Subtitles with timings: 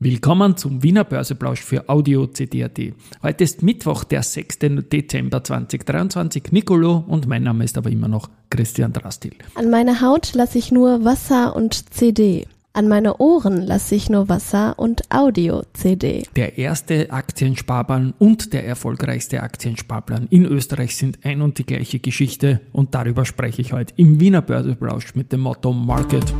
[0.00, 2.78] Willkommen zum Wiener Börseplausch für Audio CD.at.
[3.20, 4.58] Heute ist Mittwoch, der 6.
[4.92, 6.52] Dezember 2023.
[6.52, 9.32] Nicolo und mein Name ist aber immer noch Christian Drastil.
[9.56, 12.46] An meine Haut lasse ich nur Wasser und CD.
[12.74, 16.28] An meine Ohren lasse ich nur Wasser und Audio-CD.
[16.36, 22.60] Der erste Aktiensparplan und der erfolgreichste Aktiensparplan in Österreich sind ein und die gleiche Geschichte
[22.70, 26.32] und darüber spreche ich heute im Wiener Börseplausch mit dem Motto Market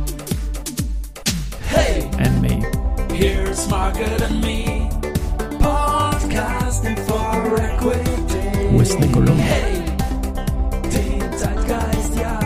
[1.67, 2.03] hey.
[2.17, 2.68] and Me.
[3.19, 4.87] Here's Market and Me,
[5.59, 8.71] podcasting for equity.
[8.71, 9.33] Wo ist Nicolo?
[9.33, 9.83] Hey,
[10.85, 12.39] den Zeitgeist, ja,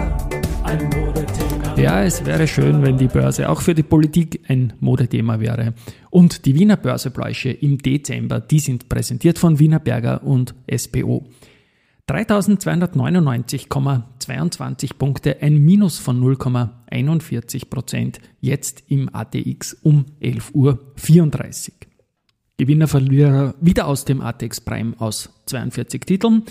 [0.64, 1.80] ein Modethema.
[1.80, 5.76] Ja, es wäre schön, wenn die Börse auch für die Politik ein Modethema wäre.
[6.10, 11.28] Und die Wiener Börsebläusche im Dezember, die sind präsentiert von Wiener Berger und SPO.
[12.10, 16.20] 3299,22 Punkte, ein Minus von
[16.94, 20.78] 0,41 Prozent, jetzt im ATX um 11.34 Uhr.
[22.58, 26.44] Gewinner, Verlierer wieder aus dem ATX Prime aus 42 Titeln.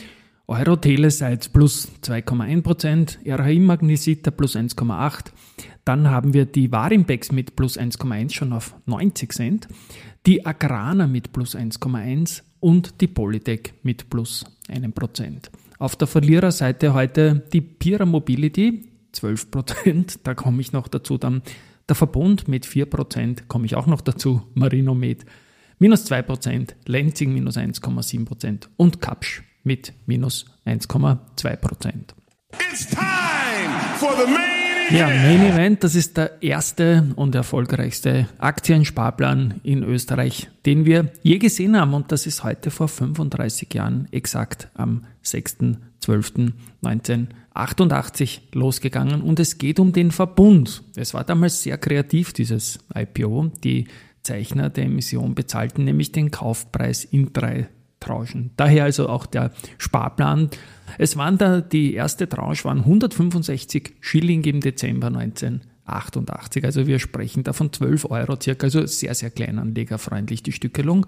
[0.48, 5.30] Euro Telesites plus 2,1%, Prozent, RHI Magnesita plus 1,8%,
[5.84, 9.69] dann haben wir die Warimbex mit plus 1,1 schon auf 90 Cent,
[10.27, 15.50] die Agrana mit plus 1,1 und die Polytech mit plus einem Prozent.
[15.78, 21.18] Auf der Verliererseite heute die Pira Mobility, 12 Prozent, da komme ich noch dazu.
[21.18, 21.42] Dann
[21.88, 24.42] der Verbund mit 4 Prozent, komme ich auch noch dazu.
[24.55, 25.24] Marino mit
[25.78, 32.14] minus 2 Prozent, Lenzing minus 1,7 Prozent und Kapsch mit minus 1,2 Prozent.
[32.70, 33.00] It's time
[33.98, 34.52] for the main
[34.90, 41.38] ja, Main Event, das ist der erste und erfolgreichste Aktiensparplan in Österreich, den wir je
[41.38, 41.94] gesehen haben.
[41.94, 45.05] Und das ist heute vor 35 Jahren exakt am
[46.05, 49.22] 6.12.1988 losgegangen.
[49.22, 50.83] Und es geht um den Verbund.
[50.97, 53.53] Es war damals sehr kreativ, dieses IPO.
[53.62, 53.86] Die
[54.23, 57.69] Zeichner der Emission bezahlten nämlich den Kaufpreis in drei
[58.00, 58.50] Tranchen.
[58.56, 60.50] Daher also auch der Sparplan
[60.98, 66.64] es waren da, die erste Tranche waren 165 Schilling im Dezember 1988.
[66.64, 71.07] Also wir sprechen da von 12 Euro circa, also sehr, sehr kleinanlegerfreundlich die Stückelung.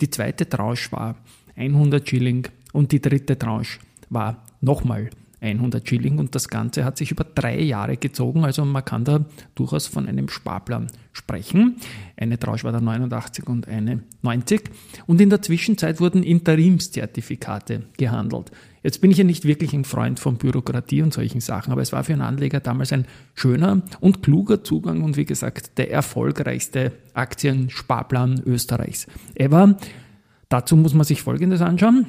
[0.00, 1.16] Die zweite Tranche war
[1.56, 3.78] 100 Schilling und die dritte Tranche
[4.14, 5.10] war nochmal
[5.44, 9.24] 100 Schilling und das Ganze hat sich über drei Jahre gezogen, also man kann da
[9.54, 11.76] durchaus von einem Sparplan sprechen.
[12.16, 14.62] Eine Tranche war da 89 und eine 90
[15.06, 18.50] und in der Zwischenzeit wurden Interimszertifikate gehandelt.
[18.82, 21.92] Jetzt bin ich ja nicht wirklich ein Freund von Bürokratie und solchen Sachen, aber es
[21.92, 26.92] war für einen Anleger damals ein schöner und kluger Zugang und wie gesagt der erfolgreichste
[27.12, 29.76] Aktiensparplan Österreichs ever.
[30.48, 32.06] Dazu muss man sich Folgendes anschauen.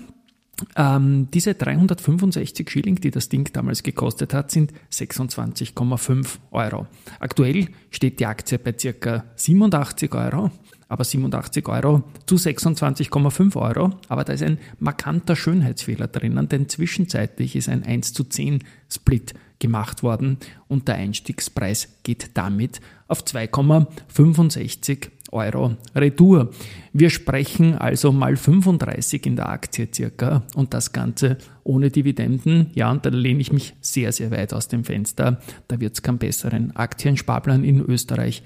[0.77, 6.87] Ähm, diese 365 Schilling, die das Ding damals gekostet hat, sind 26,5 Euro.
[7.19, 10.51] Aktuell steht die Aktie bei circa 87 Euro
[10.87, 13.91] aber 87 Euro zu 26,5 Euro.
[14.07, 19.33] Aber da ist ein markanter Schönheitsfehler drinnen, denn zwischenzeitlich ist ein 1 zu 10 Split
[19.59, 20.37] gemacht worden
[20.67, 26.51] und der Einstiegspreis geht damit auf 2,65 Euro Retour.
[26.93, 32.71] Wir sprechen also mal 35 in der Aktie circa und das Ganze ohne Dividenden.
[32.73, 35.39] Ja, und da lehne ich mich sehr, sehr weit aus dem Fenster.
[35.67, 38.43] Da wird es keinen besseren Aktiensparplan in Österreich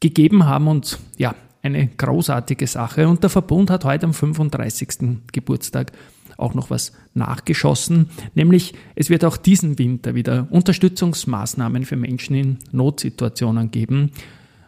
[0.00, 3.08] gegeben haben und ja, eine großartige Sache.
[3.08, 5.22] Und der Verbund hat heute am 35.
[5.32, 5.92] Geburtstag
[6.36, 12.58] auch noch was nachgeschossen, nämlich es wird auch diesen Winter wieder Unterstützungsmaßnahmen für Menschen in
[12.72, 14.12] Notsituationen geben.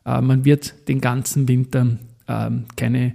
[0.05, 1.99] Äh, man wird den ganzen Winter
[2.29, 3.15] ähm, keine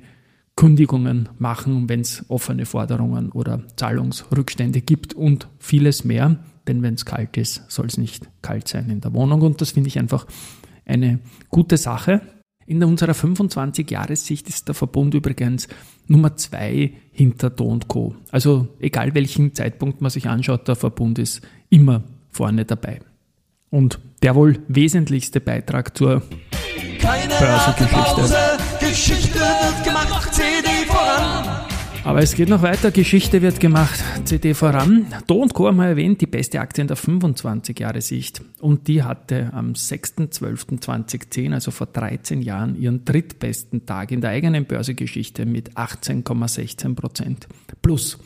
[0.56, 6.38] Kündigungen machen, wenn es offene Forderungen oder Zahlungsrückstände gibt und vieles mehr.
[6.68, 9.42] Denn wenn es kalt ist, soll es nicht kalt sein in der Wohnung.
[9.42, 10.26] Und das finde ich einfach
[10.86, 12.22] eine gute Sache.
[12.66, 15.70] In unserer 25-Jahressicht ist der Verbund übrigens
[16.08, 18.16] Nummer zwei hinter Do Co.
[18.32, 23.00] Also egal welchen Zeitpunkt man sich anschaut, der Verbund ist immer vorne dabei.
[23.70, 26.24] Und der wohl wesentlichste Beitrag zur
[27.40, 28.58] Börsengeschichte.
[28.80, 31.66] Geschichte wird gemacht, CD voran.
[32.04, 35.06] Aber es geht noch weiter, Geschichte wird gemacht, CD voran.
[35.28, 35.68] Do und Co.
[35.68, 38.42] haben wir erwähnt, die beste Aktie in der 25-Jahre-Sicht.
[38.60, 44.66] Und die hatte am 6.12.2010, also vor 13 Jahren, ihren drittbesten Tag in der eigenen
[44.66, 47.48] Börsegeschichte mit 18,16 Prozent.
[47.84, 48.18] Plus.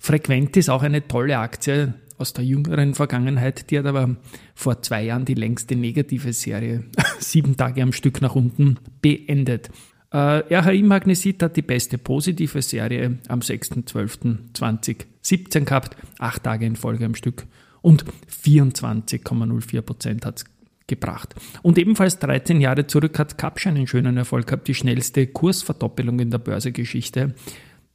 [0.00, 3.70] Frequent ist auch eine tolle Aktie aus der jüngeren Vergangenheit.
[3.70, 4.16] Die hat aber
[4.54, 6.84] vor zwei Jahren die längste negative Serie,
[7.18, 9.70] sieben Tage am Stück nach unten, beendet.
[10.10, 17.04] Äh, RHI Magnesit hat die beste positive Serie am 6.12.2017 gehabt, acht Tage in Folge
[17.04, 17.46] am Stück
[17.82, 18.04] und
[18.44, 20.44] 24,04 Prozent hat es
[20.86, 21.34] gebracht.
[21.62, 26.30] Und ebenfalls 13 Jahre zurück hat Capsch einen schönen Erfolg gehabt, die schnellste Kursverdoppelung in
[26.30, 27.34] der Börsegeschichte.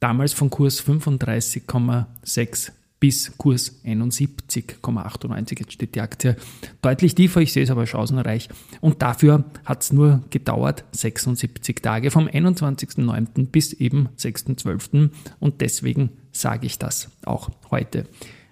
[0.00, 5.58] Damals von Kurs 35,6 bis Kurs 71,98.
[5.58, 6.36] Jetzt steht die Aktie
[6.80, 8.48] deutlich tiefer, ich sehe es aber chancenreich.
[8.80, 13.48] Und dafür hat es nur gedauert 76 Tage vom 21.09.
[13.48, 15.10] bis eben 6.12.
[15.40, 18.06] Und deswegen sage ich das auch heute.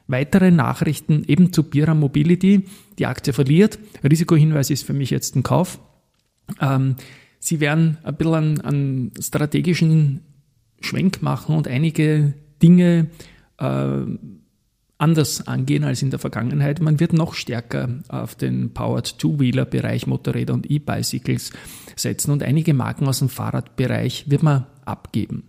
[0.06, 2.66] Weitere Nachrichten eben zu Bira Mobility.
[2.98, 3.78] Die Aktie verliert.
[4.04, 5.78] Risikohinweis ist für mich jetzt ein Kauf.
[6.60, 6.96] Ähm,
[7.38, 10.20] sie werden ein bisschen einen, strategischen
[10.80, 13.08] Schwenk machen und einige Dinge
[14.98, 16.80] anders angehen als in der Vergangenheit.
[16.80, 21.50] Man wird noch stärker auf den Powered Two-Wheeler-Bereich, Motorräder und E-Bicycles
[21.96, 25.44] setzen und einige Marken aus dem Fahrradbereich wird man abgeben.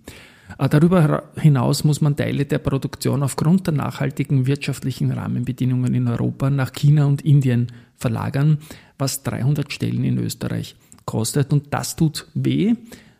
[0.58, 6.50] Äh, darüber hinaus muss man Teile der Produktion aufgrund der nachhaltigen wirtschaftlichen Rahmenbedingungen in Europa
[6.50, 8.58] nach China und Indien verlagern,
[8.98, 10.76] was 300 Stellen in Österreich
[11.06, 11.54] kostet.
[11.54, 12.76] Und das tut weh,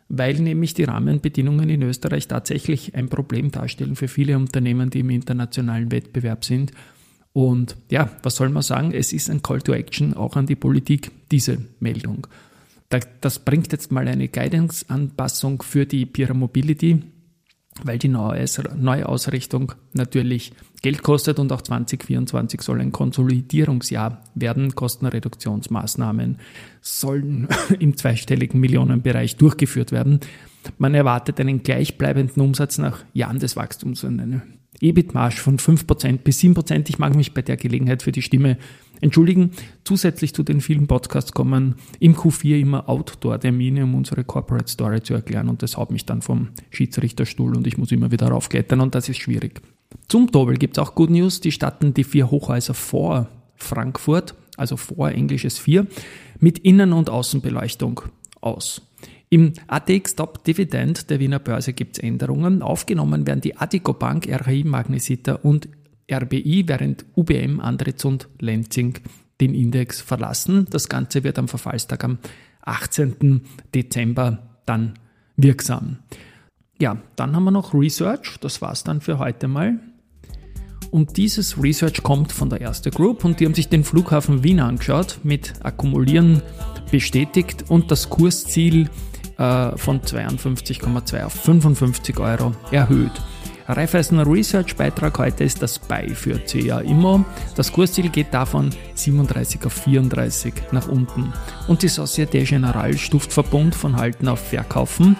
[0.08, 5.10] weil nämlich die Rahmenbedingungen in Österreich tatsächlich ein Problem darstellen für viele Unternehmen, die im
[5.10, 6.72] internationalen Wettbewerb sind.
[7.32, 8.92] Und ja, was soll man sagen?
[8.92, 12.26] Es ist ein Call to Action auch an die Politik, diese Meldung.
[13.20, 17.02] Das bringt jetzt mal eine Guidance-Anpassung für die Pira Mobility
[17.82, 24.74] weil die Neuausrichtung natürlich Geld kostet und auch 2024 soll ein Konsolidierungsjahr werden.
[24.74, 26.38] Kostenreduktionsmaßnahmen
[26.80, 27.48] sollen
[27.78, 30.20] im zweistelligen Millionenbereich durchgeführt werden.
[30.78, 34.42] Man erwartet einen gleichbleibenden Umsatz nach Jahren des Wachstums und eine
[34.80, 36.88] EBIT-Marge von 5% bis 7%.
[36.88, 38.58] Ich mag mich bei der Gelegenheit für die Stimme
[39.04, 39.52] entschuldigen.
[39.84, 45.14] Zusätzlich zu den vielen Podcasts kommen im Q4 immer Outdoor-Termine, um unsere Corporate Story zu
[45.14, 48.94] erklären und das haut mich dann vom Schiedsrichterstuhl und ich muss immer wieder raufklettern und
[48.94, 49.60] das ist schwierig.
[50.08, 51.40] Zum Dobel gibt es auch Good News.
[51.40, 55.86] Die statten die vier Hochhäuser vor Frankfurt, also vor englisches 4,
[56.40, 58.00] mit Innen- und Außenbeleuchtung
[58.40, 58.82] aus.
[59.30, 62.62] Im ATX Top Dividend der Wiener Börse gibt es Änderungen.
[62.62, 65.68] Aufgenommen werden die Adico Bank, RHI Magnesita und
[66.10, 68.98] RBI, während UBM, Andritz und Lenzing
[69.40, 70.66] den Index verlassen.
[70.70, 72.18] Das Ganze wird am Verfallstag am
[72.62, 73.42] 18.
[73.74, 74.94] Dezember dann
[75.36, 75.98] wirksam.
[76.80, 78.38] Ja, dann haben wir noch Research.
[78.40, 79.78] Das war's dann für heute mal.
[80.90, 84.60] Und dieses Research kommt von der Erste Group und die haben sich den Flughafen Wien
[84.60, 86.40] angeschaut, mit Akkumulieren
[86.90, 88.88] bestätigt und das Kursziel
[89.38, 93.10] äh, von 52,2 auf 55 Euro erhöht.
[93.66, 97.24] Raiffeisen Research Beitrag heute ist das Buy für CA Immo.
[97.56, 101.32] Das Kursziel geht davon 37 auf 34 nach unten.
[101.66, 105.16] Und die Societe Generale stuft Verbund von Halten auf Verkaufen,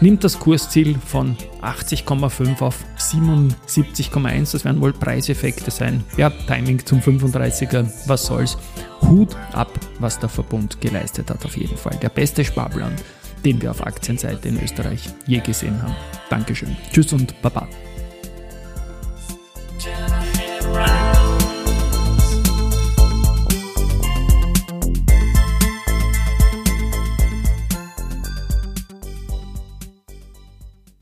[0.00, 4.52] nimmt das Kursziel von 80,5 auf 77,1.
[4.52, 6.04] Das werden wohl Preiseffekte sein.
[6.16, 8.56] Ja, Timing zum 35er, was soll's.
[9.02, 11.98] Hut ab, was der Verbund geleistet hat, auf jeden Fall.
[12.00, 12.94] Der beste Sparplan
[13.44, 15.94] den wir auf Aktienseite in Österreich je gesehen haben.
[16.28, 16.76] Dankeschön.
[16.92, 17.68] Tschüss und Baba.